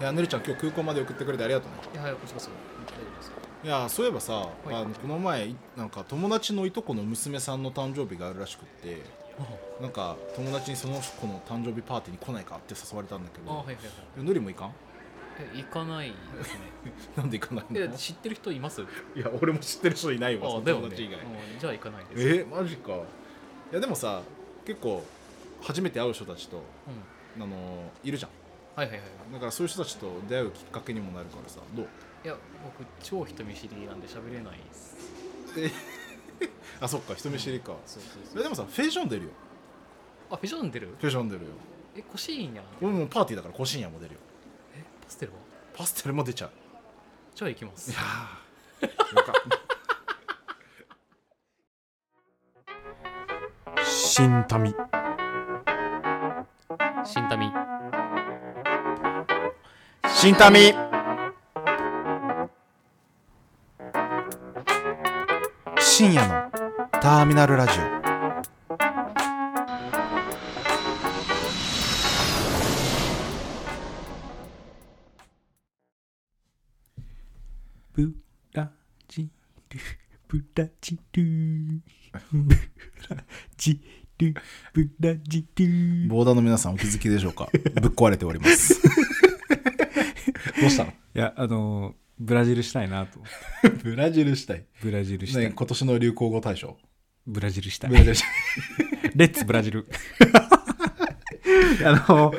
[0.00, 1.78] いやねるちゃん今日空港まで送ってくれてありがとうね。
[1.94, 2.50] いやはいこちらこそ
[3.64, 4.74] いやそういえばさ、い。
[4.74, 9.02] あのこの前なんか友達のいとこの娘さんの誕生日があるらしくって
[9.80, 13.84] なんか友達にその子の誕生日パーティーに来ないかって誘われたんだけどあはいはいはい。
[14.18, 14.72] えのりもいかん？
[15.38, 16.60] え行かないですね。
[17.16, 17.80] なんで行かないの？
[17.80, 18.82] え知ってる人います？
[18.82, 18.84] い
[19.18, 22.28] や俺も知ってる人いないわあ友達以外、うんじゃあ行かないです。
[22.40, 22.92] えマジか。
[22.92, 22.98] い
[23.72, 24.20] やでもさ
[24.66, 25.02] 結構
[25.62, 26.58] 初めて会う人たちと
[27.36, 27.42] うん。
[27.42, 28.30] あのいるじゃん
[28.76, 29.08] はいはいはい。
[29.32, 31.60] だからそういう人たちと出会うきっかけにもなるからさ。
[31.74, 31.86] どう？
[32.24, 34.96] いや僕超人見知りなんで喋れないです。
[36.80, 38.36] あそっか人見知りか、そうそういそう。
[38.36, 39.30] やでもさフェーション出るよ。
[40.30, 40.88] あフェジョン出る？
[40.88, 41.50] フェーション出るよ。
[41.96, 42.60] えコシーンや。
[42.60, 44.20] ん俺もパーティーだからコシンヤも出るよ。
[44.76, 45.38] えパステルは？
[45.72, 46.50] パステルも出ちゃう。
[47.34, 47.90] じゃあ行きます。
[47.90, 48.86] いやー。
[49.16, 49.32] よか。
[53.86, 54.28] 新
[54.60, 54.74] 民。
[57.04, 57.65] 新民
[60.26, 60.74] 新民。
[65.78, 66.50] 深夜の
[67.00, 67.82] ターミナルラジオ。
[77.92, 78.12] ブ
[78.52, 78.72] ラ
[79.06, 79.30] ジル。
[80.26, 81.80] ブラジル。
[82.32, 82.48] ブ
[83.08, 83.16] ラ
[83.56, 83.80] ジ
[84.18, 84.34] ル。
[84.72, 87.48] ブラジルボーダーの皆さんお気づきでしょうか？
[87.80, 88.80] ぶっ壊れております
[90.60, 90.90] どうしたの？
[90.90, 93.18] いやあのブラジルしたいなと。
[93.18, 93.28] 思
[93.74, 96.78] ってブラジルしたい、ブラジルしたい、ね、今年の流行語大賞。
[97.26, 97.90] ブラジルしたい。
[97.90, 98.14] ブラジル。
[98.14, 98.22] し
[99.02, 99.86] たレッツブラジル。
[101.84, 102.32] あの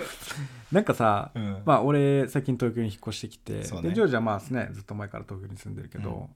[0.72, 1.64] なんかさ、い、うん。
[1.66, 3.90] まあ俺最近東京に引っ越してきて、そうね。
[3.90, 6.30] でジョージはまあねずっと前から東京に住んでるけど、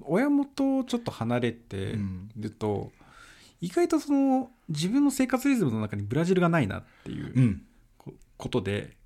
[0.00, 2.28] 親元ちょっと離れてうん。
[2.36, 2.92] ると、
[3.60, 7.62] 意外とその自分の生活リズムの中にブラジルがないなっていううん。
[7.96, 8.97] こことで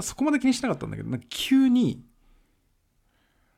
[0.00, 2.04] そこまで気にしなかったんだけどなんか急に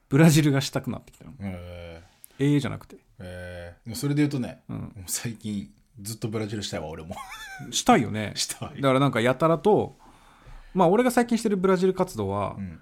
[0.08, 1.32] ブラジルがしたくなってきたの。
[1.40, 2.02] え
[2.38, 2.98] ええじゃなくて、ー。
[3.20, 7.14] えーそれで言うとねうん、最近ずっとブラジルしたいわ俺も。
[7.70, 8.32] したいよね。
[8.36, 8.80] したい。
[8.80, 9.98] だからなんかやたらと
[10.74, 12.80] まあ俺が最近してるブラジル活動は、うん。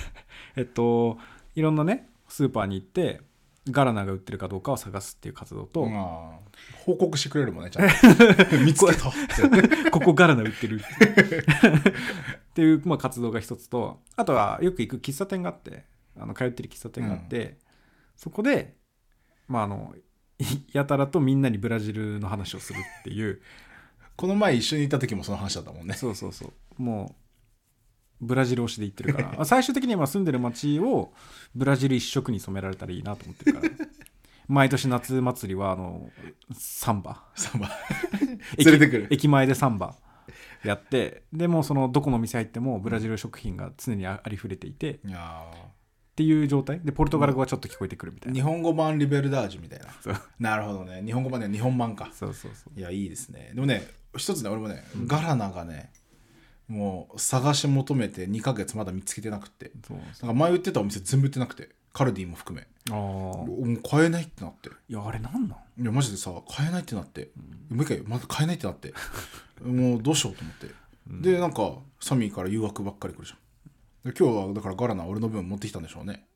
[0.56, 1.18] えっと
[1.54, 3.20] いろんなねスーパーに行って
[3.70, 6.44] ガラナが売ってるかどうかを探すっていう活動と、まあ。
[6.84, 8.58] 報告してくれるもんねちゃんと。
[8.64, 10.80] 見つけたここガラナ売ってる
[12.54, 15.84] っていう、まあ、活動が一つとあとはよく行く喫茶店があって
[16.16, 17.58] あの通ってる喫茶店があって、
[18.16, 18.76] そこで
[19.48, 19.92] まああの
[20.38, 23.40] い やたらとみんなにブラジルの話をするっていう。
[24.16, 25.94] この前一緒にいた時もその話だったもんね。
[25.94, 26.82] そうそうそう。
[26.82, 27.16] も
[28.20, 29.42] うブラジル推しで行ってるから。
[29.44, 31.12] 最終的には今住んでる街を
[31.56, 33.74] ブラジル一色に染められたらいいなと思ってるから。
[34.46, 36.08] 毎年夏祭りはあの
[36.52, 37.24] サンバ。
[37.34, 37.70] サンバ。
[38.56, 39.04] 連れてくる。
[39.06, 39.96] 駅駅前でサンバ
[40.64, 41.22] やって。
[41.32, 44.94] でもうそのどこの店入ってもブラジル食品が常にあありふれていて。
[44.94, 46.80] っていう状態。
[46.80, 49.86] でポルトガル語がちょっと聞こえてくるみたいな、ー日本語版リベルダージュみたいな。
[50.00, 50.16] そう。
[50.38, 51.02] なるほどね。
[51.04, 52.10] 日本語版で日本版か。
[52.12, 52.78] そうそうそう。
[52.78, 53.50] いやいいですね。
[53.54, 53.86] でもね
[54.16, 55.90] 一つね俺もね、ガラナがね
[56.68, 59.72] もう探し求めて2ヶ月まだ見つけてなくて。
[59.86, 61.70] そうなんか前売ってたお店全部売ってなくて。
[61.92, 62.66] カルディも含め。
[62.90, 64.68] ああもう買えないってなって。
[64.88, 65.58] いやあれなんなん？
[65.76, 67.30] いやマジでさ買えないってなって、
[67.68, 68.94] もう一回まだ買えないってなって。
[69.62, 70.68] もうどうしようと思って、
[71.06, 73.36] でなんかサミーから誘惑ばっかり来るじゃ
[74.08, 74.12] ん。
[74.12, 76.26] で今日はだからガラナ俺の分持ってきたんでしょうね。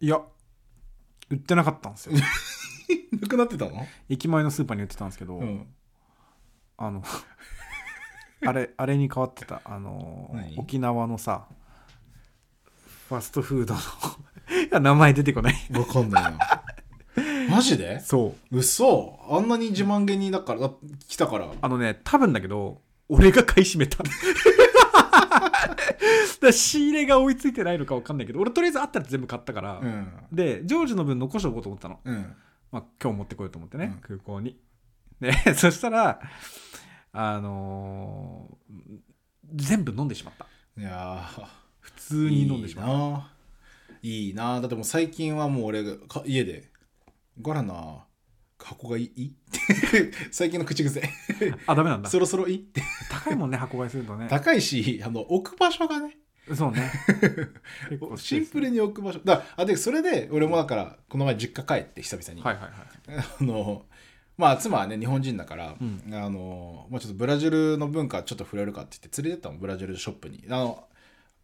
[0.00, 0.20] いや
[1.30, 2.16] 売ってなかったんですよ。
[3.20, 3.86] なくなってたの？
[4.08, 5.66] 駅前のスーパーに売ってたんですけど、うん。
[6.76, 7.02] あの
[8.46, 9.62] あれあれに変わってた。
[9.64, 10.56] あの何？
[10.58, 11.46] 沖縄のさ
[13.08, 13.80] ファストフードの。
[14.50, 15.54] いや名前出てこない。
[15.72, 16.59] わかんないな
[17.60, 18.00] マジで？
[18.00, 18.58] そう。
[18.58, 19.18] 嘘。
[19.28, 20.70] あんなに自慢げにだからだ
[21.08, 21.48] 来たから。
[21.60, 23.98] あのね多分だけど俺が買い占めた。
[26.40, 30.08] だ仕入れが追いついてないのか分かんないけど俺とりあえずあったら全部買ったから、うん。
[30.32, 32.34] でジョージの分残しておこうと思ったの、うん。
[32.72, 34.00] まあ、今日持ってこようと思ってね、うん。
[34.00, 34.58] 空港に。
[35.20, 36.20] で そしたら
[37.12, 38.74] あのー
[39.52, 40.46] 全部飲んでしまった。
[40.80, 41.44] いやー。
[41.80, 42.92] 普通に飲んでしまった。
[42.92, 43.26] いいな
[44.02, 46.69] いいなだってもう最近はもう俺がか家で
[47.42, 48.04] ガラナ
[48.58, 49.32] 箱がいい？
[50.30, 51.02] 最近の口癖。
[51.66, 52.10] あダメなんだ。
[52.10, 52.56] そろそろいい？
[52.58, 54.26] って高いもんね箱買いするとね。
[54.28, 56.18] 高いしあの置く場所がね。
[56.54, 56.90] そうね。
[58.16, 59.20] シンプルに置く場所。
[59.24, 62.64] だあでそれで俺もだからこの前実家帰って久々に、はいはい
[63.14, 63.24] はい。
[63.40, 63.86] あの
[64.36, 66.02] まあ妻はね日本人だから、うん。
[66.14, 70.44] あのまあ、ちょっとブラジルの文化ちょっと触れるかって言って連れてったのブラジルショップに。
[70.48, 70.84] あの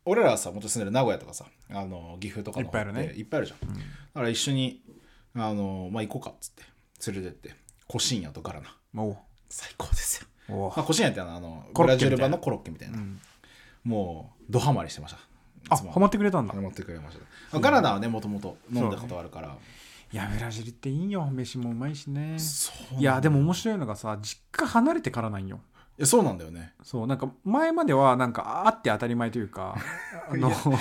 [0.05, 3.15] 俺らはさ元住んでる名古屋とかさあの岐阜とかの方いっぱいあるね。
[3.17, 3.75] いっぱいあるじゃん、だ
[4.15, 4.83] から一緒に
[5.37, 6.63] あの、まあ、行こうかっつって
[7.13, 7.67] 連れてって。
[7.89, 9.03] コシンヤとガラナ。
[9.03, 9.17] おう。
[9.49, 10.69] 最高ですよ、おう。
[10.71, 12.17] まあ、コシンヤってあのあのコロッケみたいな。
[12.17, 13.21] ブラジル版のコロッケみたいな、うん。
[13.85, 15.19] もうドハマりしてました。
[15.69, 16.55] あハマってくれたんだ。
[16.55, 17.19] ハマってくれまし
[17.53, 17.61] た。
[17.61, 19.57] ガラナはねもともと飲んだことあるから。
[20.13, 21.27] いやブラジルっていいよ。
[21.27, 22.39] 飯もうまいしね。
[22.39, 25.61] そういやでも面白い白いのがさ実家離れてからなんよ。
[25.99, 26.75] いやそうなんだよね。
[26.83, 29.77] そうなんか前まではなんかあって当たり前というか
[30.31, 30.75] あのいやそう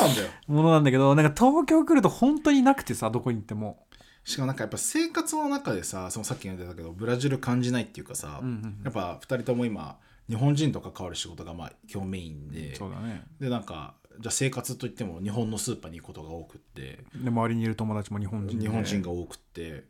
[0.00, 0.28] なんだよ。
[0.48, 3.84] ものなんだけどなんか東京来ると本当になくてさどこに行っても、
[4.24, 8.80] しかもなんかやっぱ生活の中でさそのさっき言ってたけどブラジル感じないっていうかさ、うんうんうん。
[8.84, 13.24] やっぱ2人とも今日本人と関わる仕事がまあ基本メインで、そうだね。
[13.40, 18.62] でなんかじゃあ生活といっても日本のスーパーに行くことが多くってで周りにいる友達も日本人で。
[18.62, 19.82] 日本人が多くってっ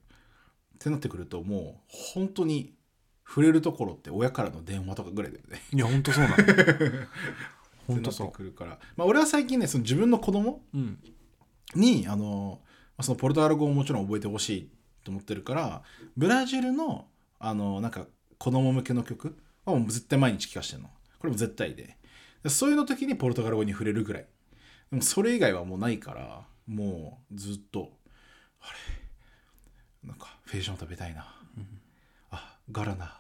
[0.79, 2.73] てなってくるともう本当に
[3.27, 5.61] 触れるところって親からの電話とかぐらいだよね。
[5.73, 6.37] いや本当そうなの
[7.87, 10.99] 本当そくるから、まあ、俺は最近ねその自分の子供ううん。
[11.75, 12.70] にあのま
[13.01, 14.69] あそのポルトガル語をもちろん覚えてほしい
[15.05, 15.83] と思ってるから
[16.19, 17.07] ブラジルの
[17.39, 18.05] あのなんか
[18.37, 20.91] 子供向けの曲はもう絶対毎日聴かしてるの。
[21.19, 21.97] これも絶対で。
[22.43, 24.27] でそういうの時にポルトガル語に触れるぐらい。
[24.91, 27.91] でもそれ以外はもうないからもうずっと
[28.61, 28.67] あ
[30.05, 30.09] れ？
[30.11, 31.35] なんかフェージョン食べたいな、
[32.31, 33.17] あガラナ。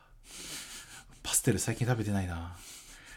[1.22, 2.56] パステル最近食べてないな。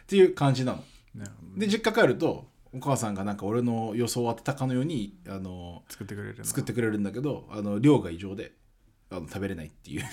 [0.03, 0.83] っていう感じなの。
[1.15, 1.25] ね。
[1.57, 6.45] で実家帰るとお母さんがなんか俺の予想を当てたかのようにあの作ってくれるの？
[6.45, 8.53] 作ってくれるんだけどあの量が異常で
[9.09, 10.03] あの食べれないっていう。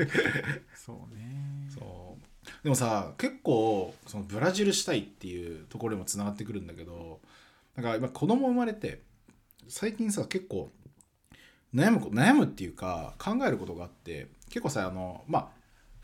[0.76, 1.68] そうね。
[1.74, 2.24] そう。
[2.62, 7.20] でもさ結構そのブラジルしたいっていうところにもつながってくるんだけど
[7.74, 9.02] なんか今子供生まれて
[9.66, 10.70] 最近さ結構
[11.74, 15.48] 悩むこ悩むっていうか考えることがあって結構さあのまあ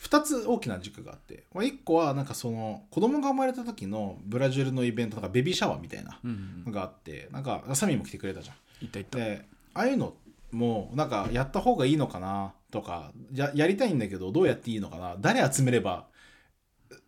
[0.00, 8.84] 2つ大きな軸があって、まあ、1個はなんかその子供が生まれた時のブラジルのイベントなんかベビーシャワーみたいなうんのがあってなんかサミーも来てくれたじゃん。
[8.84, 9.44] いったいったで
[9.74, 10.14] ああいうの
[10.52, 16.06] もなんかやった方がいいのかなとかややりたいんだけどどうやっていいのかな誰集めれば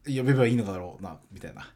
[0.06, 1.68] 呼べばいいのかだろうなみたいな。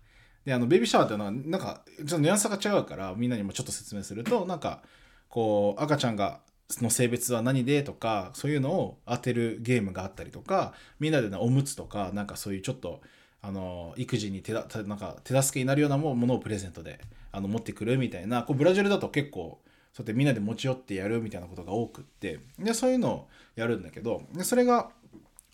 [0.45, 4.83] であのベビーシャワーっていうのはなんかちょっとニュアンスが違うからみんなにもちょっと説明するとなんか
[5.29, 6.41] こう赤ちゃんが
[6.81, 13.01] の性別は何でとかそういうのを当てるゲームがあったりとかみんなで、ね、おむつとかなんかそういうちょっと
[13.43, 19.61] あの育児に手だなんか手助けになるようなものをプレゼントであの持ってくるみたいなこうブラジルだと結構
[19.93, 24.91] そうやってみんなで持ち寄ってやるみたいなことが多くってでそういうのをやるんだけどでそれが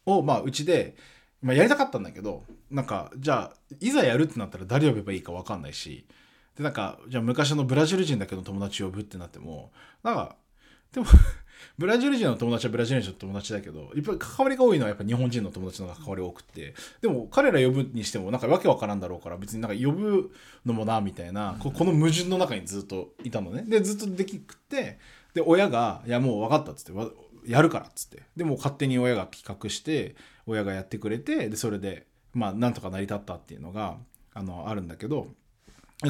[0.06, 0.96] をまあうちで、
[1.42, 6.06] まあ、やりたかったんだけどなんかじゃあいざやるってなったら誰呼べばいいか分かんないし
[6.56, 9.70] でなんかじゃあ昔のブラジル人だけの友達呼ぶってなっても
[10.02, 10.36] なんか
[10.92, 11.06] でも
[11.78, 20.32] ブラジル人の友達はブラジル人の友達だけどいっぱい関わりが多いのはやっぱ日本人の友達の関わりが多くてでも彼ら呼ぶにしてもなんかわけわからんだろうから別になんか呼ぶ
[20.66, 23.64] のもなみたいなここの矛盾の中にずっといたのね。
[23.66, 24.98] でずっとできくって
[25.34, 27.12] で親が「いやもう分かった」っつって
[27.46, 28.22] やるからっつって。
[28.36, 30.14] でも勝手に親が企画して
[30.46, 33.96] 親がやってくれてでそれでまあなんとか成り立ったっていうのが
[34.34, 35.28] あのあるんだけど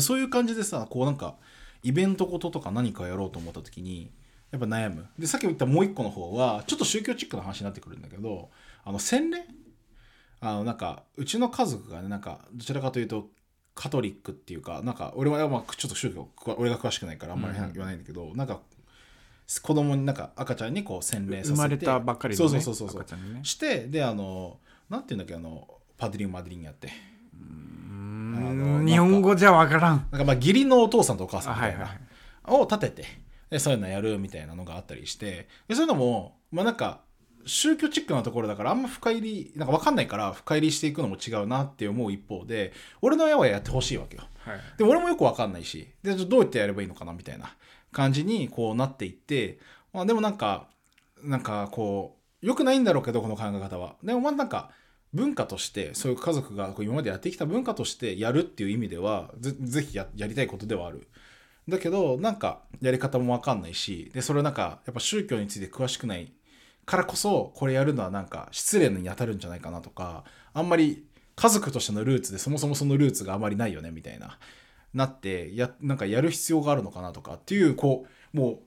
[0.00, 1.36] そういう感じでさこうなんか
[1.82, 4.10] イベントこととか何かやろうと思った時に
[4.52, 5.08] やっぱ悩む。
[5.18, 8.50] でさっき言ったもう一個の方はちょっと宗教チックな話になってくるんだけど
[8.84, 9.44] あの洗礼？
[10.40, 13.28] あのなんかうちの家族がねなんかどちらかというと
[13.74, 16.28] カトリックっていうかなんか俺はまあちょっと宗教
[16.58, 18.60] 俺が詳しくないからあんまり言わないんだけど、なんか
[19.62, 23.00] 子供になんか赤ちゃんにこう洗礼させて生まれたばっかりそうの、ね、そうそうそう。
[23.00, 23.40] 赤ちゃんにね。
[23.44, 24.58] してであの
[24.90, 26.88] なんていうんだっけあのパデリンマデリンやって。
[26.88, 30.08] うーあのん日本語じゃわからん。
[30.10, 32.60] なんかまあ義理のお父さんとお母さんみたいな、はいはい。
[32.60, 33.04] を立てて
[33.52, 37.02] でそういうのやるみたいなのがあったりしてでそういうのもまあなんか
[37.44, 44.22] 宗教チックなところだからあんま深入りなんか分かんないから深入りしていくのも違うなって思う一方で俺の親はやってほしいわけよ。
[44.38, 44.60] はい。
[44.78, 47.54] でも俺もよく分かんないしでどうやってやればいいのかなみたいな
[47.90, 49.58] 感じにこうなっていって、
[49.92, 50.68] まあ、でもなんか
[51.22, 53.96] なんかこう良くないんだろうけどこの考え方は。
[54.02, 54.70] でもまあなんか
[55.12, 61.06] 文化としてそういう家族がこう今までやってきた文化としてやるっていう意味ではぜぜひややりたいことではある
[61.68, 66.32] だけどなんかやり方も分かんないしでそれなんかやっぱ宗教について詳しくない
[66.84, 71.04] からこそこれやるのはなんか失礼に当たるんじゃないかなとかあんまり
[71.36, 74.38] 家族としてのルーツでそもそもそのルーツがあまりないよねみたいな
[74.92, 78.58] なってやなんかやる必要があるのかなとかっていうこうもう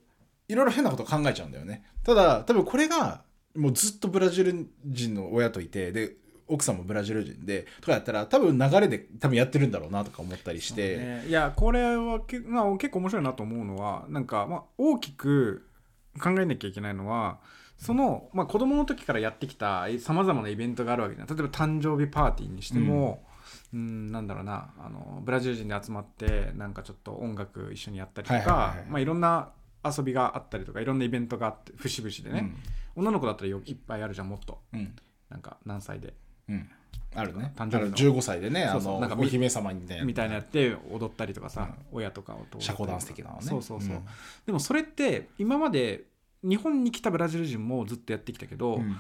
[0.47, 1.83] いろいろ変なこと考えちゃうんだよね。
[2.03, 3.23] ただ多分これが
[3.55, 6.15] もうずっとブラジル人の親といてで
[6.47, 11.25] 奥さんもブラジル人でとかやったら多分流れで多分やってるんだろうなとか思ったりして、ね。
[11.27, 15.67] いやこれはけ、まあ、結構面白いなと思うのはなんか、まあ、大きく
[16.21, 17.39] 考えなきゃいけないのは
[17.77, 21.27] その、まあ、子供の時からやってきたさまざまなイベントがあるわけじゃん。
[21.27, 23.23] 例えば誕生日パーティーにしても、
[23.73, 29.49] うん、なんだろうなあのブラジル人で集まってなんかちょっと音楽一緒にやったりとかまあいろんな
[29.83, 32.53] 遊びがあったりとかいろんなイベントがあって節々でね、
[32.95, 34.61] 女の子だったらよいっぱいあるじゃんもっと。
[34.73, 34.95] うんうん。
[35.29, 36.13] なんか何歳で
[36.49, 36.69] うん。
[37.15, 37.53] あるね。
[37.55, 37.87] 誕生日の。
[37.87, 38.91] あの15歳でねそうそう。
[38.91, 40.05] あのなんかお姫様みたいな。
[40.05, 43.41] みたいなやって踊ったりとかさ、親とかを社交ダンス的なのね。
[43.41, 44.05] そうそうそう、ん。
[44.45, 46.03] でもそれって今まで
[46.43, 48.97] 日本に来たブラジル人もずっとやってきたけど、うん。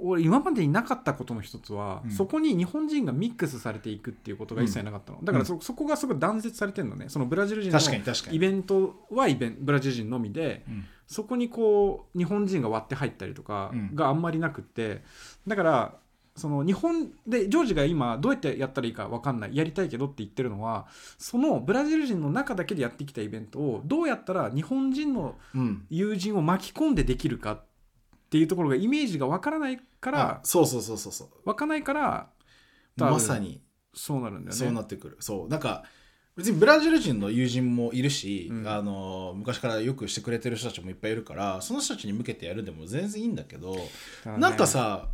[0.00, 2.10] 俺今までになかったことの一つは、うん。
[2.10, 7.06] そこに日本人がミックスされていくっていうことが一切なかったの、だからそ,、そこがすごい断絶されてるのね。
[7.08, 8.36] そのブラジル人確かにの確かに。
[8.36, 10.84] イベントはイベンブラジル人のみでうん。
[11.06, 13.94] そこにこう日本人が割って入ったりとかうん。
[13.94, 15.02] があんまりなくって
[15.46, 15.94] だから
[16.38, 20.86] その日本でジョージが今どうやってやったらいいか分かんないやりたいけどって言ってるのは
[21.18, 27.60] そのブラジル人の中だけでやってきたイベントをどうやったら日本人のうん友人を巻き込んでできるかっ
[28.30, 31.28] ていうところがイメージが分からないからあそうそうそうそうそう。
[31.44, 32.28] 分からないから
[32.96, 33.62] まさに。
[33.94, 34.52] そうなるんだよね。
[34.52, 35.16] そうなってくる。
[35.18, 35.48] そう。
[35.48, 35.84] なんか
[36.36, 38.68] 別にブラジル人の友人もいるし、うん。
[38.68, 43.88] あの昔からよくしてくれてる人たちもいっぱいいるからその人たちに向けてやるでも全然いいんだけど、ね。
[44.38, 45.08] なんかさ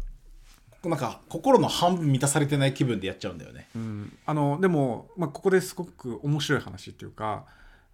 [0.88, 3.68] なんか心の半分満たされてない気分でやっちゃうんだよね。
[3.74, 7.46] うん、あのでも、まあ、ここですごく面白い話っていうか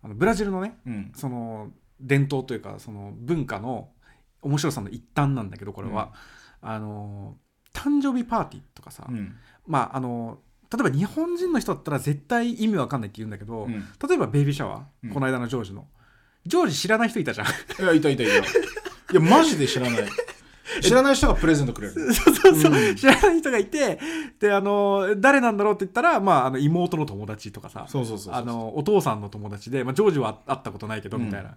[0.03, 1.13] あのブラジルのねうん。
[1.15, 1.71] その
[2.01, 3.91] 伝統というかその文化の
[4.43, 6.13] 面白さの一端なんだけどこれは、
[6.63, 7.37] あの
[7.75, 9.37] 誕生日パーティーとかさ、うん。
[9.67, 10.39] まああの
[10.73, 13.73] 例えば日本人の人だったら絶対意味わかんないって言うんだけど、うん。
[14.09, 15.11] 例えばベイビーシャワー、うん。
[15.11, 15.87] この間のジョージの。
[16.47, 17.47] ジョージ知らない人いたじゃん。
[17.47, 17.51] い
[17.87, 18.33] やいたいたいた。
[18.33, 20.09] いやマジで知らない
[20.83, 21.95] 知らない人がプレゼントくれる。
[22.15, 22.97] そうそうそう、うん。
[22.97, 23.99] 知らない人がいて
[24.39, 28.35] であの誰なんだろうって言ったら、まあ、あの妹の友達とかさそうそうそうそう。
[28.35, 31.27] あのお父さんの友達で、まあ、ジョージは会ったことないけどうん。
[31.27, 31.57] みたいな、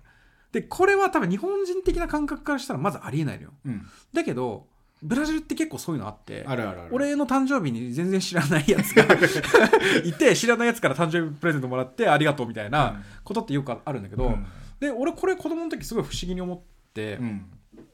[0.52, 3.50] でこれは多分日本人的な感覚からしたらまずありえないのよ。
[3.66, 3.86] うん。
[4.14, 4.68] だけど
[5.04, 6.90] ブラジルって結構そういうのあってあるあるある。
[6.94, 9.04] 俺の誕生日に全然知らないやつが
[10.06, 14.46] いて知らないやつから誕生日プレゼントもらってありがとうみたいなことってよくあるんだけど、うん。
[14.80, 16.60] で俺これ子供の時すごい不思議に思っ
[16.94, 17.46] て、うん。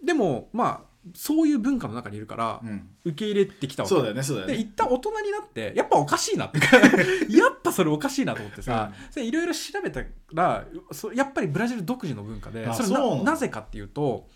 [0.04, 2.90] でもまあそういう文化の中にいるからうん。
[3.06, 3.96] 受け入れてきたわけ。
[3.96, 4.54] そうだよねそうだよね。
[4.56, 6.60] で一旦大人になってやっぱおかしいなって。
[7.34, 10.04] やっぱそれおかしいなと思ってさ、でいろいろ調べた
[10.34, 14.28] らそやっぱりブラジル独自の文化であそれなのななぜかっていうと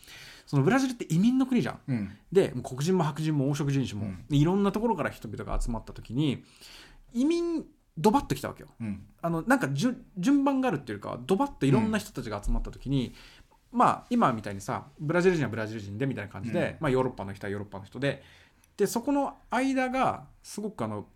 [0.45, 1.79] そのブラジルって移民の国じゃん。
[1.87, 2.11] うん。
[2.31, 4.35] で黒人も白人も黄色人種も、うん。
[4.35, 6.43] いろんなところから人々が集まった時に
[7.13, 7.65] 移民
[7.97, 8.69] ドバッと来たわけよ。
[8.81, 9.03] うん。
[9.21, 13.13] あのなんか順順番があるっていうかドバッといろんな人たちが集まった時に、
[13.73, 16.77] まあ今みたいにさブラジル人はブラジル人でみたいな感じで、うん。
[16.79, 18.23] まあ、ヨーロッパの人はヨーロッパの人で
[18.77, 21.07] でそこの間がすごくあの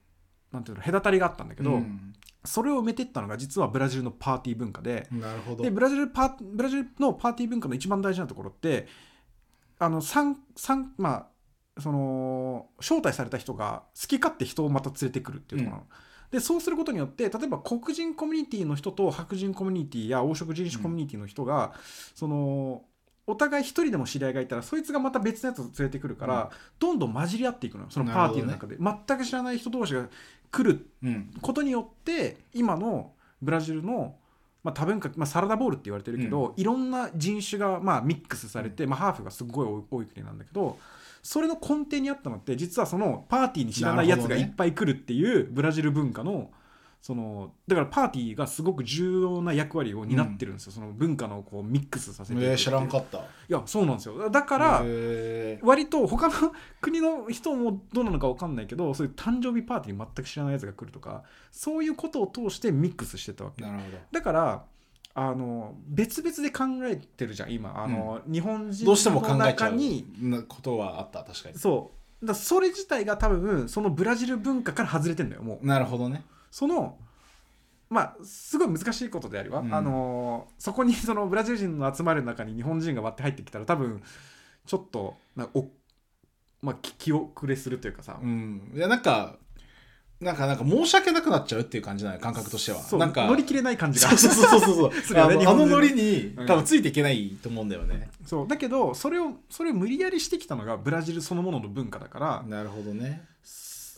[0.52, 2.14] なんていうの隔たりがあったんだけど、うん。
[2.44, 5.64] それを埋めてったのが実はブラジルのパーティー文化でなるほど。
[5.64, 8.88] でブラジルパーブラジルのパーティー文化の一番大事なところって
[9.80, 11.28] あの参参ま
[11.78, 15.90] あその招待された人が好き勝手人をまた連れてくるっていうところなの。
[16.32, 21.74] でそうすることによって例えば黒人コミュニティの人と白人コミュニティや黄色人種コミュニティの人が、
[22.16, 22.84] その
[23.30, 26.50] お互い一人でも知り合いがいたらそいつがまた別のやつを連れてくるから、うん。
[26.80, 30.08] どんどん混じり合っていくのよそのパーティーの中で、全く知らない人同士が
[30.52, 31.30] 来るうん。
[31.42, 34.16] ことによって今のブラジルの、
[34.64, 40.78] まあ、多文化、まあ、サラダボールって言われてるけど、いろんな人種がまあミックスされて、まあ、ハーフがすごい多い多い国なんだけど
[41.28, 46.52] それの根底にあったのって実はそのパーティーに知らないやつがいっぱい来るっていうブラジル文化の
[47.02, 53.18] そのだからパーティーがすごく重要な役割を担ってるんですよ、その文化のこうミックスさせてえー知らんかった。
[53.18, 54.30] いやそうなんですよ。
[54.30, 56.34] だから、へ割と他の
[56.80, 63.66] 国の人もどうなのか分かんないけどそういう誕生日パーティーに全く知らないやつが来るとかそういうことを通してミックスしてたわけ。
[63.66, 63.98] ーなるほど。
[64.14, 64.64] だから
[65.20, 67.84] あの別々で考えてるじゃん今。
[67.84, 71.58] あの、日本人どうしても考の中になことはあった確かに。
[71.58, 72.26] そう。
[72.26, 75.66] だそれ自体が多分そのブラジル文化から外れてんだよもう。
[75.66, 76.24] なるほどね。
[76.52, 77.00] その
[77.90, 79.74] まあすごい難しいことでありは、うん。
[79.74, 84.04] あのそこにそのブラジル人の集まる中に日本人が割って入ってきたら多分
[84.68, 85.66] ちょっとなお、
[86.62, 88.72] まあ、気気遅れするというかさ、うん。
[88.76, 89.38] いやなんか
[90.20, 92.82] なんかなんか申し訳なくなっちゃうっていう感じなのよ感覚としては。
[92.82, 94.10] そうなんか乗り切れない感じが。
[94.18, 95.52] そうそうそうそうすそ ねあの。
[95.52, 96.48] あのノリにうん。
[96.48, 98.48] 多分ついていけないと思うんだよね、そう。
[98.48, 103.26] だけどそれをそれを無理やりしてきたのがブラジルそのものの文化だから、なるほどね。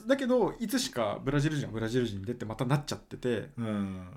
[0.07, 3.49] だけどいつしかブラジル人はブラジル人でってまたなっちゃってて。
[3.57, 4.07] うん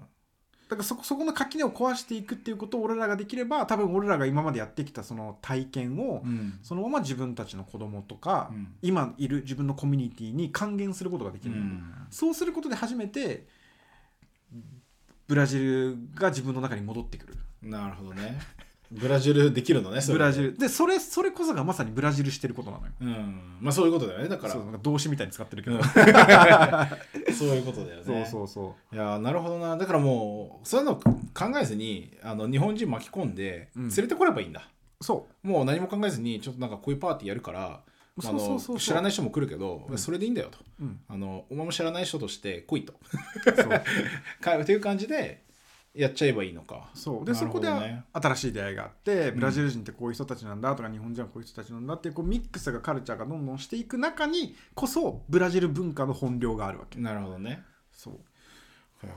[0.72, 6.58] だからそこそこの垣根を壊していくっていうことを俺らができれば多分俺らが今までやってきたその体験をうん。
[6.62, 8.68] そのまま自分たちの子供とか、うん。
[8.80, 11.82] 今いる自分のコミュニティに還元することができる、うん。
[12.10, 13.46] そうすることで初めて
[15.28, 17.36] ブラジルが自分の中に戻ってくる。
[17.62, 18.40] なるほどね
[18.92, 20.58] ブラジルできるのねそれブラジル。
[20.58, 22.92] でそれそれこそがまさにブラジルしてることなのよ。
[23.00, 23.58] うん。
[23.60, 24.28] まあそういうことだよね。
[24.28, 24.52] だから。
[24.52, 25.82] そうなんか動詞みたいに使ってるけど、うん。
[27.32, 28.02] そういうことだよね。
[28.04, 29.76] そうそうそいやーなるほどな。
[29.76, 33.88] だからもうそういうの考えずにあの日本人巻き込んでうん。
[33.88, 34.68] 連れてこればいいんだ、
[35.00, 35.04] う。
[35.04, 37.80] そもう何も考えずにちょっとなんかこういうパーティーやるから
[38.18, 38.78] あそうそうそう。
[38.78, 39.98] 知らない人も来るけど、うん。
[39.98, 40.58] それでいいんだよと。
[40.80, 41.00] うん。
[41.08, 42.92] あのお前も知らない人として来いと。
[43.44, 43.82] そう。
[44.42, 45.42] かっていう感じで
[45.94, 46.90] やっちゃえばいいのか。
[46.94, 47.24] そう。
[47.24, 47.68] でなるそこで
[48.12, 56.98] 新しい出会いがあってブラジル人ってこういう人たちなんだとか日本人はこういう人たちなんだっていうこうミックスがカルチャーがどんどんしていく中にこそブラジル文化の本領があるわけ。
[56.98, 57.62] なるほどね。
[57.92, 58.14] そう、
[59.04, 59.08] い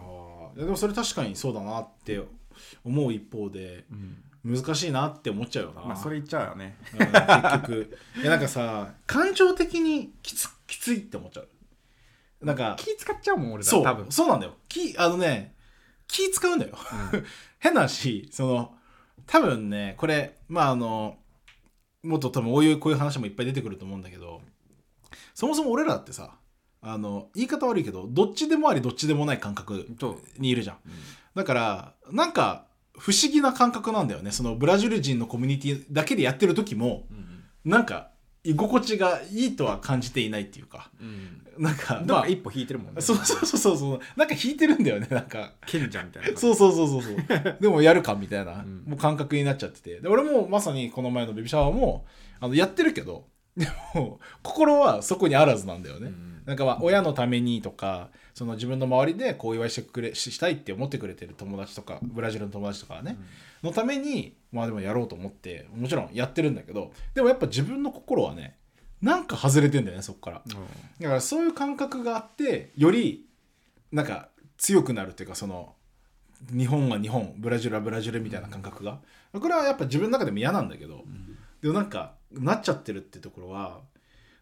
[0.58, 2.22] やでもそれ確かにそうだなって
[2.84, 4.18] 思う一方でうん。
[4.48, 6.78] 難しいなって思っちゃうよな、まあそれ言っちゃうよね。
[6.94, 7.98] うん結局。
[8.22, 11.48] いやなんかさ感情的にきつきついって思っちゃう。
[12.46, 13.84] なんか気使っちゃうもん俺らそう。
[13.84, 14.12] 多分。
[14.12, 14.54] そうなんだよ。
[14.68, 15.55] 気あのね
[16.08, 16.78] 気使うんだよ。
[17.14, 17.26] うん。
[17.60, 18.76] 変な話その
[19.26, 21.18] 多分ねこれまああの
[22.04, 24.42] もっと多分こういうこういう話もいっぱい出てくると思うんだけど
[25.34, 26.38] そもそも俺らってさ
[26.82, 29.88] あの言い方悪いけどどっちでもありどっちでもない感覚
[30.38, 30.78] にいるじゃん。
[31.34, 34.32] だからなんか不思議な感覚なんだよね。
[34.32, 37.26] そのブラジル人のコミュニティだけでやってる時もうん。
[37.66, 38.12] なんか
[38.46, 40.92] 居心地がいいとは感じていないっていうか。
[41.02, 41.42] うん。
[41.58, 43.02] なんかまあ一歩引いてるもんね。
[43.02, 43.78] そうそうそうそう。
[43.78, 45.54] そうなんか引いてるんだよねなんか。
[45.66, 47.16] 賢者みたいなそうそうそうそうそう。
[47.60, 48.84] でもやるかみたいな、ん。
[48.86, 50.00] もう感覚になっちゃってて。
[50.00, 52.06] で俺もまさにこの前のベビーシャワーも
[52.40, 53.26] あのやってるけど
[53.56, 63.18] でも心はそこにあらずなんだよね、うんなんかまあ親のためにとかその自分の周りでこうお祝いしてくれししたいって思ってくれてる友達とかブラジルの友達とかはね、
[63.66, 68.58] のためにまあでもやろうと思ってもちろんやってるんだけどでもやっぱ自分の心はね
[69.02, 70.42] なんか外れてんだよねそこから。
[71.00, 73.26] だからそういう感覚があってより
[73.92, 75.74] なんか強くなるっていうかその
[76.52, 79.00] 日本は日本ブラジルはブラジルみたいな感覚が。
[79.34, 81.04] これはやっぱ自分の中でも嫌なんだけど、
[81.62, 83.82] でもなんかなっちゃってるってところは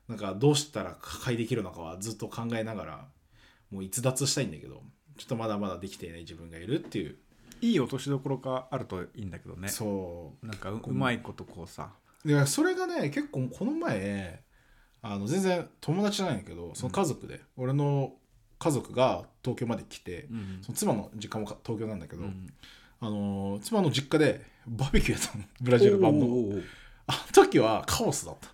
[0.07, 3.05] なんかどうしたら破壊できるのかはずっと考えながら
[3.71, 4.83] もう逸脱したいんだけど
[5.17, 7.17] ちょっとまだまだできていない自分がいるっていう、
[7.63, 9.69] いい落としどころがあるといいんだけどね。
[9.69, 10.45] そう。
[10.45, 11.93] なんかううまいことこうさ。
[12.25, 14.43] でそれがね結構この前
[15.01, 18.13] あの全然友達じゃないんだけどその家族で、俺の
[18.59, 22.53] 家族が東京まで来て、うんその妻の実家もか東京なんだけど、うん
[22.99, 25.43] あのー妻の実家でバーベキューやったの。
[25.61, 26.27] ブラジル版の。
[27.07, 28.49] あの時はカオスだった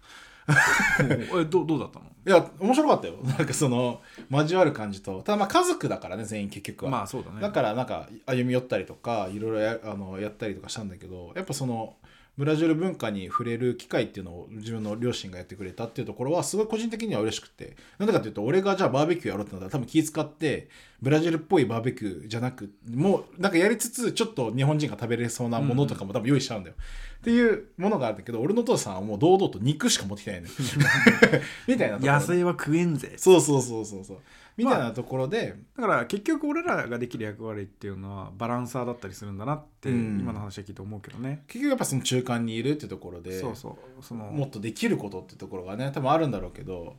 [1.41, 2.05] えどうどうだったの？
[2.27, 3.15] いや面白かったよ。
[3.23, 5.21] なんかその交わる感じと。
[5.21, 7.41] ただまあ家族だからね全員結局は、まあそうだね。
[7.41, 11.95] だからなんか歩み寄ったりとかいろいろやあのやったりとかしたんだけどやっぱその
[12.39, 17.75] ブラジル文化に触れる機会っていうのを自分の両親がやってくれたっていうところはすごい個人的には嬉しくて。
[17.97, 20.69] なんでかっていうと俺がじゃあバーベキューやろうってなったら多分気使って
[21.01, 26.63] ブラジルっぽいバーベキューじゃなくもうなんかやりつつちょっと日本人が食べれそうなものとかも多分用意しちゃうん。
[26.63, 30.47] だよ、っていうものがあるんだけど俺のお父さんはもう堂々と肉しか持ってきてないの。
[30.47, 30.53] よ
[31.67, 33.15] みたいな野生は食えんぜ。
[33.17, 34.17] そうそうそうそうそう
[34.59, 40.19] みたいなところで、だから結局俺らができる役割っていうのはバランサーだったりするんだなってうん。
[40.19, 46.97] 今の話を聞いて思うけどね、結局やっぱその中間にいるってところでそうそうそのもっとできることってところがね多分あるんだろうけど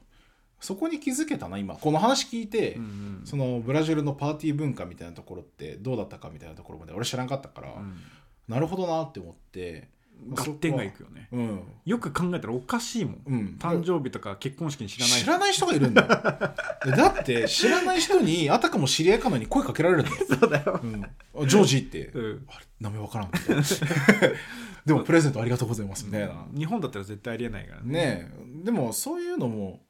[0.60, 1.74] そこに気づけたな今。
[1.74, 3.22] この話聞いて、うんうん。
[3.24, 7.96] そのブラジルのパーティー文化みたいなところってどうだったかみたいなところまで俺知らんかったから、うん。
[8.48, 9.88] なるほどなって思って
[10.30, 11.28] 合点がいくよね。
[11.32, 13.22] うんよく考えたらおかしいもん。
[13.26, 13.56] うん。
[13.58, 15.20] 誕生日とか結婚式に知らない。
[15.20, 16.08] 知らない人がいるんだよ。
[16.96, 22.46] だって知らない人にあたかも知り合いかのように声かけられるんだよ、 そうだよ、うん、あジョージって、うん。
[22.48, 23.62] あれ名前わからんみたいな。
[24.86, 27.92] でもプレゼントありがとうございますみたいな、日本だったら絶対ありえないからね。
[27.92, 28.64] ねえ。
[28.64, 29.80] でもそういうのも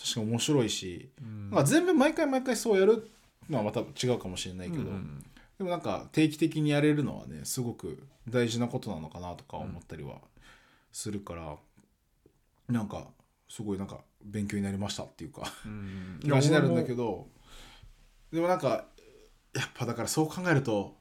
[0.00, 1.50] 確か面白いし、うん。
[1.50, 3.10] まあ、全部毎回毎回そうやる
[3.50, 5.24] のはまた違うかもしれないけど、うん
[5.58, 10.18] でもなんか定期的にやれるのはねすごく大事なことなのかなとか思ったりは
[10.92, 11.56] するから、
[12.68, 13.08] なんか
[13.48, 16.20] すごいなんか勉強になりましたっていうかうん。
[16.22, 17.28] 気がしなるんだけどど
[18.32, 18.86] でもなんか
[19.54, 20.96] やっぱだからそう考えると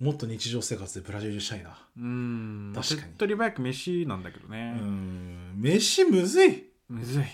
[0.00, 1.76] もっと日常生活でブラジルしたいな。
[1.96, 2.72] うん。
[2.74, 3.00] 確かに。
[3.00, 5.60] 手っ取り早く飯なんだけどうね、ん。
[5.60, 6.64] 飯むずい。
[6.88, 7.24] むずい。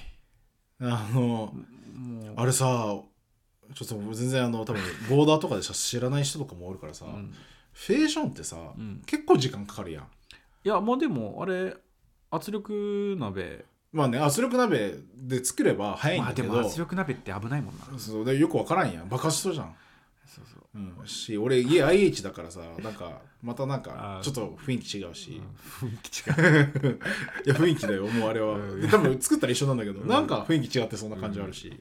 [0.80, 1.54] あの
[2.37, 2.96] あれさ
[3.74, 7.34] ちょっと全然あの多分ボーダーとかでさ知らない人とかもおるからさ、うん。
[7.72, 9.02] フェーションってさ、うん。
[9.04, 10.04] 結構時間かかるやん。
[10.04, 10.06] い
[10.68, 11.76] やまあでもあれ
[12.30, 13.64] 圧力鍋。
[13.92, 17.98] まあね圧力鍋で作れば早いんまあでだけど、も圧力鍋って危ないもんな。
[17.98, 19.08] そうでよくわからんやん。
[19.08, 19.74] 爆発しそうじゃん、
[20.26, 20.64] そうそう。
[21.00, 25.40] うん、し俺家 IH だからさなんかまたなんかちょっと雰囲気違うし、
[25.80, 27.00] 雰囲気違う。
[27.46, 28.88] いや雰囲気だよもうあれは、うん。
[28.88, 30.08] 多分作ったら一緒なんだけど、うん。
[30.08, 31.72] なんか雰囲気違ってそんな感じあるし、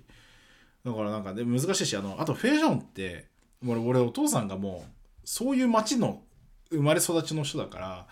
[0.86, 3.28] だからなんかで難しいしあのあとフェーションって
[3.66, 4.90] 俺俺お父さんがもう
[5.24, 6.22] そういう町の
[6.70, 8.08] 生まれ育ちの人だから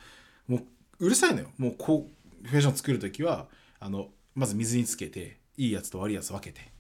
[0.48, 0.58] も
[1.00, 1.50] ううるさいのよ。
[1.58, 2.08] もうこ
[2.44, 3.48] うフェーション作る時は
[3.80, 6.72] あのまず水につけていいやつと悪いやつ分けて。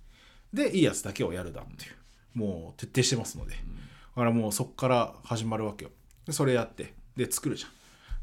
[0.53, 1.95] でいいやつだけをやるだっていう。
[2.33, 3.59] もう徹底してますので、だ
[4.15, 5.91] からもうそこから始まるわけよ。
[6.29, 7.65] それやってで作るじ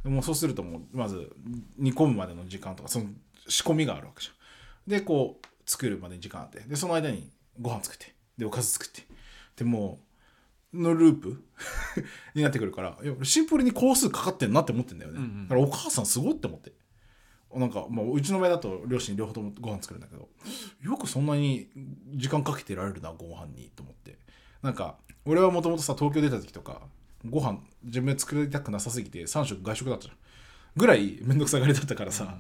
[0.05, 0.13] ゃん。
[0.13, 1.31] もうそうするともうまず
[1.77, 3.07] 煮込むまでの時間とかその
[3.49, 4.91] 仕込みがあるわけじゃん。
[4.91, 6.61] でこう作るまでに時間あって。
[6.61, 7.29] でその間に
[7.61, 9.03] ご飯作ってでおかず作って。
[9.57, 10.01] でも
[10.73, 11.45] うのループ
[12.35, 15.43] になってくるからシンプルに工数かかってんなって思ってんだよね、うんうん。
[15.45, 16.73] だからお母さんすごいって思って。
[17.55, 20.29] なんか、まあ、うちの場合だと両親両方ともご飯作るんだけど
[20.83, 21.71] よくそんなに
[22.15, 24.19] 時間かけてられるなご飯にと思って。
[24.63, 26.83] なんか俺はもともとさ東京出た時とか
[27.25, 30.09] ご飯自分で作りたくなさすぎて3食外食だった
[30.77, 32.39] ぐらい面倒くさがりだったからさ、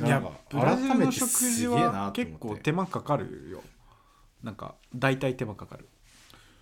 [0.00, 3.62] いやなんかブラジルの改めて食事すげえな結構手間かかるよ
[4.42, 5.88] なんか大体手間かかる。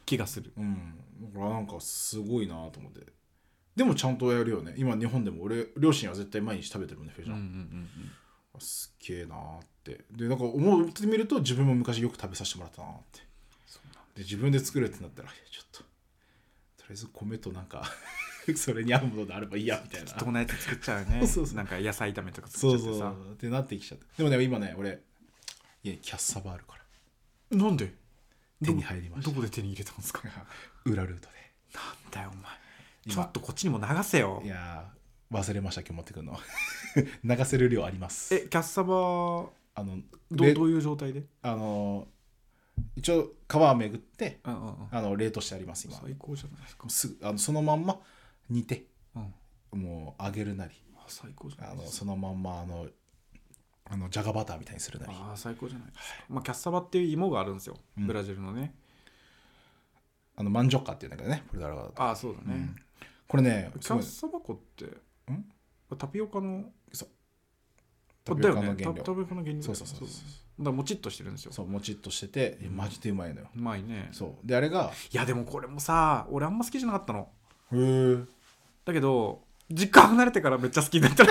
[0.07, 0.53] 気がする。
[0.57, 0.95] うん。
[1.33, 3.01] だからなんかすごいなと思って。
[3.75, 4.75] でもちゃんとやるよね。
[4.77, 7.89] 今日本でも俺両親は絶対毎日食べてるもんねフェジャン、うんうん
[8.55, 8.61] うん。
[8.61, 9.39] すっげえなっ
[9.85, 10.05] て。
[10.13, 13.21] でなんか思ってみると自分も昔よく食べさせてもらったなって。
[14.15, 17.83] で自分で作るってなったらちょっととりあえず米となんか
[18.57, 20.07] それに合うものであればいいやみたいな。
[20.07, 21.27] 適当なやつ作っちゃうね。
[21.27, 23.31] そうそうなんか野菜炒めとか作そうそっちゃってさ。
[23.31, 23.33] う。
[23.33, 24.07] ってなってきちゃった。
[24.17, 25.03] でもね今ね俺
[25.83, 26.86] 家にキャッサバあるから
[27.51, 27.93] なんで？
[28.65, 29.31] 手に入りました。
[29.31, 30.23] どこで手に入れたんですか？
[30.85, 31.29] 裏ルート
[31.75, 32.45] なんだよお前。
[33.07, 33.15] 今。
[33.15, 34.39] ちょっとこっちにも流せよ。
[34.43, 36.39] でいやー忘れました今日持ってくるの。
[37.25, 38.35] 流せる量あります。
[38.35, 39.99] えキャッサバどあの
[40.31, 41.25] うれどういう状態で？
[41.43, 42.09] あの
[42.95, 44.89] 一応皮をめぐってうんうんうん。
[44.91, 45.97] あの冷凍してあります今。
[45.99, 46.89] 最高じゃないですか。
[46.89, 48.01] すぐあのそのまんま
[48.49, 48.87] 煮て
[49.73, 49.81] うん。
[49.81, 50.75] もう揚げるなり。
[50.97, 51.99] あ最高じゃなあのいですか。
[51.99, 52.89] そのまんまあの
[53.89, 55.13] あのじゃがバターみたいにするなり。
[55.15, 58.07] あー最高じゃないですか、まあ、キャッサバっていう芋があるんですよ、うん。
[58.07, 58.75] ブラジルのね。
[60.37, 62.77] あのマンジョッカっていうんだけどねポルトガル語だとああそうだね、うん。
[63.27, 64.87] これねキすごいャッサバ粉って
[65.97, 66.65] タピオカの？
[68.25, 68.93] タピオカの原料。
[68.93, 69.63] ねタタピオカの原料。
[69.63, 70.09] そうそうそうそう
[70.59, 71.53] だからもちっとしてるんですよ。
[71.53, 73.49] そうもちっとしててえマジでうまいのよ。
[73.55, 74.09] うまいね。
[74.11, 74.47] そう。
[74.47, 77.29] であれがいやでもこれもさ俺あんま好きじゃなかったの。
[77.73, 78.17] へえ
[78.85, 81.25] だけど実家離れてからめっちゃ好きになった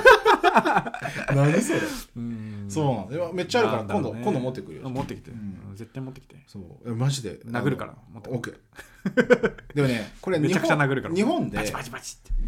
[1.35, 1.79] 何それ。
[2.17, 2.65] うん。
[2.67, 4.89] そうなめっちゃあるから今度、今度持ってくるよ。
[4.89, 5.75] 持ってきて、うん。
[5.75, 6.35] 絶対持ってきて。
[6.47, 6.63] そう。
[6.85, 7.39] えマジで？
[7.45, 7.95] 殴るから。
[8.11, 8.55] 持ってオッケー。
[9.73, 11.15] でもねこれめちゃくちゃ殴るから。
[11.15, 11.59] 日本で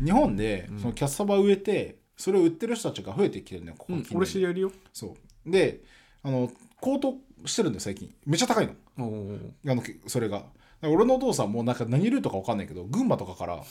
[0.03, 0.79] 日本でうん。
[0.79, 4.71] そのキャッサバ植えてそれを売ってる人たちが増えてきてるねここうん俺知り合いよ。
[4.93, 5.51] そう。
[5.51, 5.83] で
[6.23, 8.13] あの高騰してるんだよ最近。
[8.25, 8.73] めっちゃ高いの。
[8.97, 10.43] あのそれが
[10.83, 13.63] 俺のお父さんもなんか何ルートか分かんないけど群馬とかから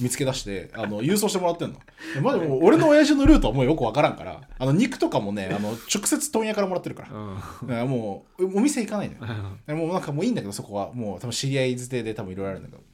[0.00, 1.78] 見つけ出してあの郵送してもらってんの。
[2.14, 7.82] でまだもう俺の親父のルートはもうよく分からんからあの肉とかもねあの直接問屋からもらってるから。
[7.82, 7.90] うん。
[7.90, 9.34] もうお店行かないのよ。
[9.66, 12.78] でもうなんかもういいんだけどそこはもう多分知り合い捨てで多分いろいろあるんだけど。
[12.78, 12.84] だ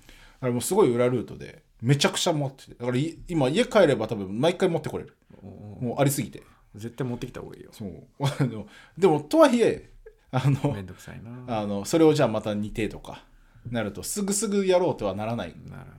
[0.40, 2.74] からもうすごい裏ルートでめちゃくちゃ持ってて。
[2.74, 5.16] だからい今家帰れば多分毎回持ってこれる。
[5.42, 6.42] もうありすぎて。
[6.74, 7.70] 絶対持ってきた方がいいよ。
[7.72, 7.92] そう。
[8.48, 8.66] でも
[8.98, 9.90] でもとはいえ
[10.32, 11.60] あのめんどくさいな。
[11.60, 13.24] あのそれをじゃあまた煮てとか
[13.68, 15.54] なるとすぐすぐやろうとはならない。
[15.68, 15.96] ならない。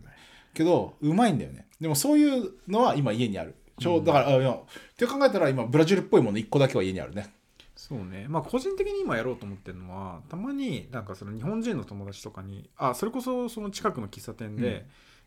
[0.54, 1.67] けどうまいんだよね。
[1.80, 3.56] でもそういうのは今家にある。
[3.80, 4.63] ちょうだから、あいやっ
[4.95, 7.34] て考えたら今ブラジルっぽいもの1個だけは家にあるね。
[7.76, 8.28] そうね。
[8.30, 14.82] まあ個人的に今やろうと思ってるのはたまになんかその日本人の友達とかにあそれこそその近くの喫茶店で、うん。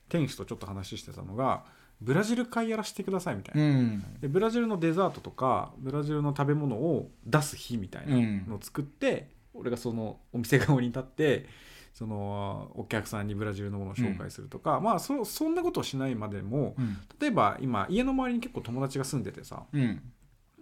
[0.09, 1.65] 店主とちょっと話してたのが
[2.01, 4.21] ブラジル会やらせてくださいみたいな、ん。
[4.21, 8.17] でブラジルのデザートとかブラジルの食べ物を出す日みたいな
[8.47, 11.47] のを作って、俺がそのお店側に立って
[11.95, 16.99] そのお客さんにブラジルのものを紹介するとか、まあそそんなことをしないまでもうん。
[17.21, 20.03] 例えば今家の周りに結構友達が住んでてさうん。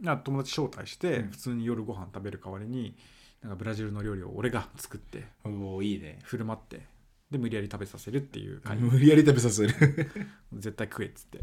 [0.00, 1.30] な友達招待してうん。
[1.30, 2.94] 普通に夜ご飯食べる代わりに
[3.40, 6.18] なんかブラジルの料理を俺が作っておおいいね。
[6.22, 6.82] 振る舞って
[7.30, 8.76] で無理やり食べさせるっていう会。
[8.76, 9.74] 無理やり食べさせる。
[10.52, 11.40] 絶対食えっつって。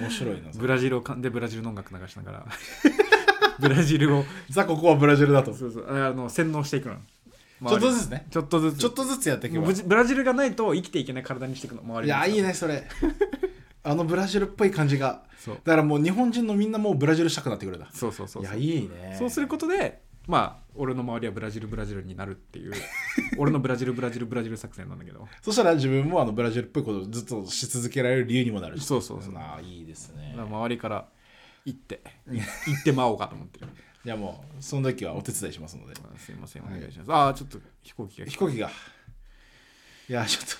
[0.00, 2.46] 面白いなブラジルをかんでブラジルの音楽流しながら。
[3.60, 4.24] ブラジルを。
[4.50, 5.52] さあここはブラジルだと。
[5.52, 5.88] ちそうそう。
[5.88, 8.26] あの洗脳していくのょっとずつね。
[8.30, 8.78] ちょっとずつ。
[8.78, 9.72] ちょっとずつやっていけば。
[9.72, 12.84] ブラジルがないと生きていけない体にしていくの周りいやいいねねそれ。
[13.82, 15.24] あのブラジルっぽい感じが。
[15.38, 15.54] そう。
[15.62, 18.42] だからもう日本人のみんなもうブラジルしたくなってくるんだそうそうそう。
[18.42, 19.16] いやいいね。
[19.18, 22.72] そうすることでまあ俺の周りはブラジルブラジルになるっていう。
[23.38, 25.28] 俺のブラジルブラジルブラジル作戦なんだけど。
[25.42, 28.86] そしたら自分もあのブラジルっぽいことをずっとし続けられる理由にもなるし。
[28.86, 29.36] そうそうそう。
[29.36, 30.30] ああいいですね。
[30.36, 31.08] だから周りから
[31.64, 32.02] 行って。
[32.26, 32.40] 行
[32.80, 33.66] ってまおうかと思ってる
[34.04, 35.94] じゃあもうその時はお手伝いしますので。
[35.94, 38.26] あすいませんお願いします、ああちょっと飛行機が。
[38.26, 38.70] 飛行機が。
[40.08, 40.54] いやちょっと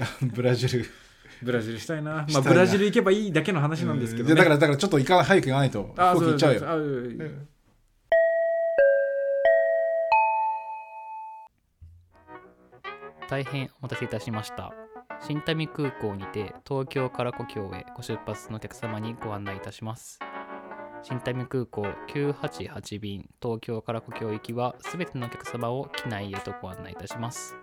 [0.00, 0.86] いや ブラジル。
[1.40, 2.26] ブラジルしたいな。
[2.32, 4.34] まあブラジル行けばいいだけの話なんですけど、ね。
[4.34, 7.30] いやだからだからちょっと行かない早く行かないとあ飛行機行っちゃうよ。
[13.30, 14.72] 大変お待たせいたしました。
[15.20, 20.20] 新民空港にて東京から故郷へご出発のお客様にご案内いたします
[21.02, 27.54] 新民空港988便東京から故郷行きはすべてのお客様を機内へとご案内いたします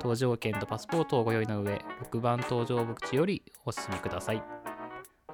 [0.00, 4.42] 搭乗券とパスポートをご用意の上6番搭乗口よりお進みください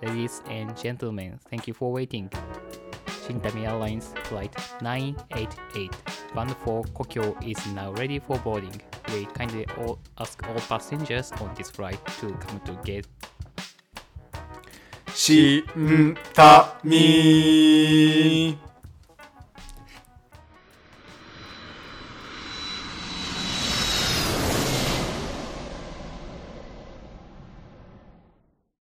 [0.01, 2.29] Ladies and gentlemen, thank you for waiting
[3.27, 5.91] Shintami Airlines Flight 988
[6.35, 8.81] bound for Kokyo is now ready for boarding.
[9.13, 13.07] We kindly all ask all passengers on this flight to come to gate
[15.23, 18.57] しんたみ